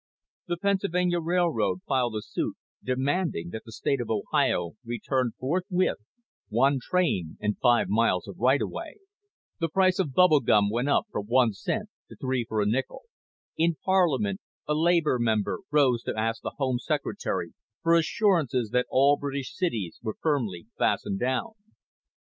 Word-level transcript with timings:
The 0.47 0.57
Pennsylvania 0.57 1.19
Railroad 1.19 1.81
filed 1.87 2.15
a 2.15 2.23
suit 2.23 2.57
demanding 2.83 3.51
that 3.51 3.65
the 3.65 3.71
state 3.71 4.01
of 4.01 4.09
Ohio 4.09 4.71
return 4.83 5.33
forthwith 5.37 5.97
one 6.49 6.79
train 6.81 7.37
and 7.39 7.59
five 7.59 7.87
miles 7.87 8.27
of 8.27 8.39
right 8.39 8.63
of 8.63 8.71
way. 8.71 8.95
The 9.59 9.69
price 9.69 9.99
of 9.99 10.15
bubble 10.15 10.39
gum 10.39 10.71
went 10.71 10.89
up 10.89 11.05
from 11.11 11.27
one 11.27 11.53
cent 11.53 11.89
to 12.09 12.15
three 12.15 12.43
for 12.49 12.63
a 12.63 12.65
nickel. 12.65 13.03
In 13.57 13.75
Parliament 13.85 14.41
a 14.67 14.73
Labour 14.73 15.19
member 15.19 15.59
rose 15.69 16.01
to 16.05 16.17
ask 16.17 16.41
the 16.41 16.55
Home 16.57 16.79
Secretary 16.79 17.53
for 17.83 17.93
assurances 17.93 18.71
that 18.71 18.87
all 18.89 19.17
British 19.17 19.53
cities 19.55 19.99
were 20.01 20.17
firmly 20.19 20.65
fastened 20.79 21.19
down. 21.19 21.51